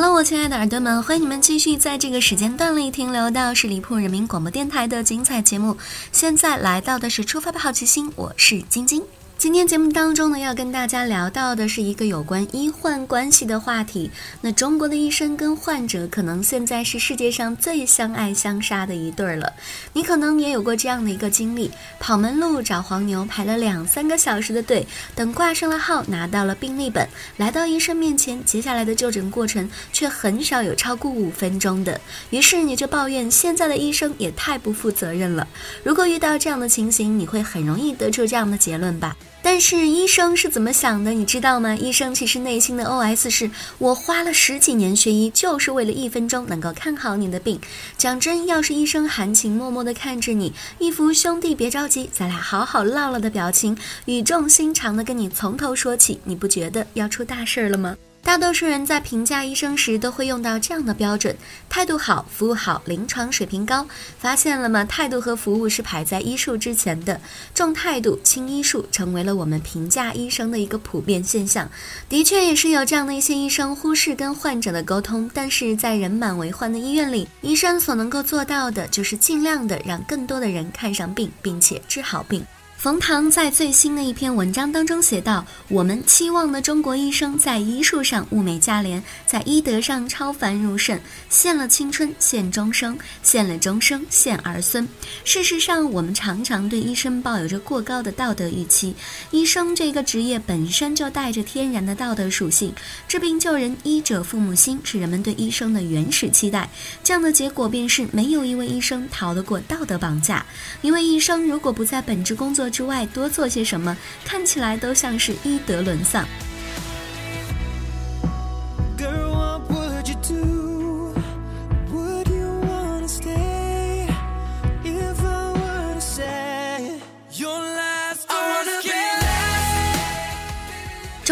[0.00, 5.76] Hello，我亲爱的耳朵们，欢迎你们继续在这个时间段里停留到十里铺人民广播电台的精彩节目。
[6.12, 9.02] 现在来到的是出发的好奇心，我是晶晶。
[9.38, 14.10] 今天节目当中呢，要跟大家聊到的是一个有关医患关系的话题。
[14.40, 19.52] 那中国的医生跟患者，可能现在是世界上最相爱相杀的一对儿了。
[19.92, 21.70] 你可能也有过这样的一个经历：
[22.00, 24.84] 跑门路找黄牛，排了两三个小时的队，
[25.14, 32.00] 等挂上了号，拿到了病历本，来到医生面前，接下来的就诊过程却很少有超过五分钟的。
[32.30, 35.46] 于是你就抱怨现在的医生也太不负责任了。
[35.84, 39.16] 如果遇到这样的情形，你会很容易得出这样的结论吧？
[39.50, 41.74] 但是医生是怎么想的，你知道吗？
[41.74, 47.58] 医生其实内心的 OS 是：我花了十几年学医，就是为了一分钟能够看好你的病。
[47.96, 53.74] 讲真，要是医生含情脉脉地看着你，一副兄弟别着急，咱俩好好唠唠的表情，
[54.04, 57.96] 语重心长地跟你从头说起，你不觉得要出大事了吗？
[58.20, 61.34] 大多数人在评价医生时都会用到这样的标准：
[61.66, 63.86] 态度好、服务好、临床水平高。
[64.18, 64.84] 发现了吗？
[64.84, 67.18] 态度和服务是排在医术之前的，
[67.54, 71.70] 重态度轻医术，成为了我们评价医生的一个普遍现象。
[72.06, 75.30] 的确，也是有这样的一些医生忽视跟患者的沟通。
[75.32, 82.44] 但是在人满为患的医院里，医生所能够做到的，就是尽量的让更多的人看上病，并且治好病。
[82.78, 90.96] 冯唐在最新的一篇文章当中写道：“我们期望的中国医生在医术上物美价廉，在医德上超凡入圣，
[91.28, 94.86] 献了青春献终生，献了终生献儿孙。
[95.24, 98.94] 事实上，我们常常对医生抱有着过高的道德预期。
[99.32, 102.72] 医生这个职业本身就带着天然的道德属性，
[103.08, 106.70] 治病救人，医者父母心，是人们对医生的原始期待。
[107.02, 110.46] 这样的结果便是没有一位医生逃得过道德绑架。
[110.80, 116.26] 一位医生如果不在本职工作，之外多做些什么，看起来都像是医德沦丧。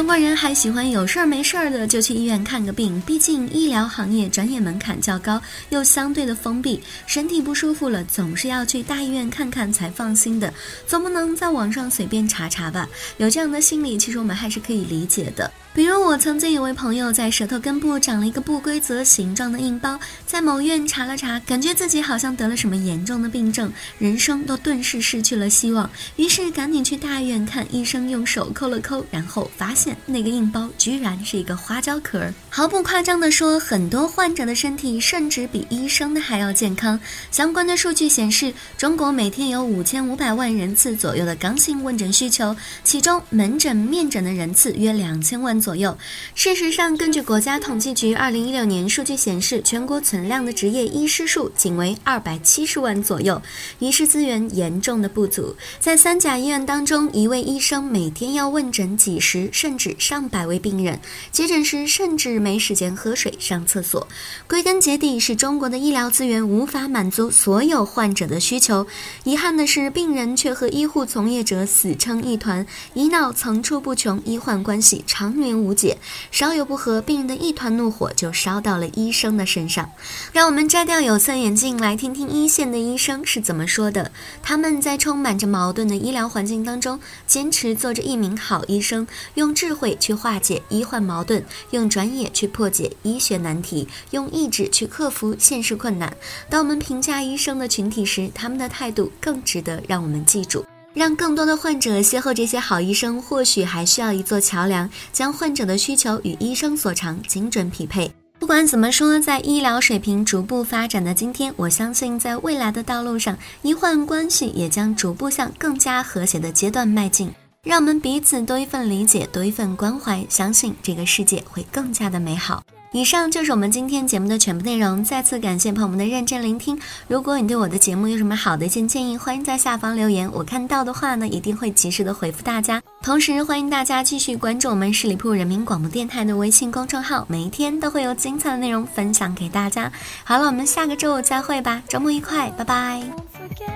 [0.06, 10.54] 中国人还喜欢有事儿没事儿的就去医院看个病，毕竟医疗行业专业门槛较高，又相对的封闭，身体不舒服了总是要去大医院看看才放心的，
[10.86, 12.88] 总不能在网上随便查查吧？
[13.16, 15.50] 有这样的心理，其实我们还是可以理解的。
[15.74, 32.30] 比如我曾经有位朋友在舌头根部长了一个不规则形状的硬包，在某院查了查，感觉自己好像得了什么严重的病症，人生都顿时失去了希望，于是赶紧去大医院看，医生用手抠了抠，然后发现那个硬包居然是一个花椒壳。
[32.48, 36.98] 毫不夸张地说，很多患者的身体甚至比医生的还要健康。
[37.30, 45.56] 相关的数据显示，中国每天有五千五百万人次左右的刚性问诊需求，其中门诊面诊的人次约两千万。
[45.60, 45.96] 左右。
[46.34, 53.40] 事实上，根据国家统计局二零一六年数据显示，全国存量的执业医师数仅为二百七十万左右，
[53.78, 55.56] 医师资源严重的不足。
[55.80, 64.06] 在三甲医院当中，一位医生每天要问诊几十甚至上百位病人，急诊时甚至没时间喝水、上厕所。
[64.48, 68.86] 归根结底，是中国的医疗资源无法满足所有患者的需求。
[69.24, 75.56] 遗憾的是，病人却和医护从业者死撑一团，医闹层出不穷，医患关系长年。
[75.56, 75.98] 无解，
[76.30, 79.90] 稍有不和，病人的一团怒火就烧到了医生的身上。
[80.32, 84.12] 让我们摘掉有色眼镜，来听听一线的医生是怎么说的。
[84.42, 96.16] 他们在充满着矛盾的医疗环境当中，坚持做着一名好医生，用智慧去化解医患矛盾，用专业去破解医学难题，用意志去克服现实困难。
[96.48, 100.64] 当我们评价医生的群体时，他们的态度更值得让我们记住。
[100.94, 108.10] 让更多的患者邂逅这些好医生，或许还需要一座桥梁，将患者的需求与医生所长精准匹配。
[108.38, 117.30] 不管怎么说，在医疗水平逐步发展的今天，我相信在未来的道路上，医患关系也将逐步向更加和谐的阶段迈进。
[117.66, 122.62] 让我们彼此多一份理解，多一份关怀，相信这个世界会更加的美好。
[122.92, 125.02] 以上就是我们今天节目的全部内容。
[125.02, 126.78] 再次感谢朋友们的认真聆听。
[127.08, 130.30] 如果你对我的节目有什么好的一些建议，欢迎在下方留言。
[130.32, 132.80] 我看到的话呢，一定会及时的回复大家。
[133.02, 139.92] 同时，欢迎大家继续关注我们十里铺人民广播电台的微信公众号，每一天都会有精彩的内容分享给大家。
[140.22, 143.75] 好了，我们下个周五再会吧，周末愉快，拜拜。